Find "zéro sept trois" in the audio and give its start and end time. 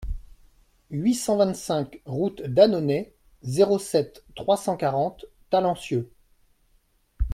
3.43-4.57